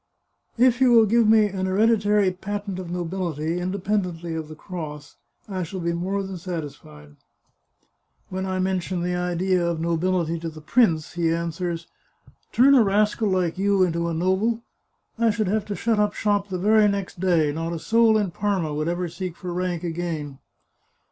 [0.67, 5.61] "If you will give me an hereditary patent of nobility, independently of the Cross, I
[5.61, 7.17] shall be more than satisfied.
[8.29, 11.85] When I mention the idea of nobility to the prince, he an swers:
[12.21, 14.63] * Turn a rascal like you into a noble!
[15.19, 18.31] I should have to shut up shop the very next day; not a soul in
[18.31, 20.39] Parma would ever seek for rank again.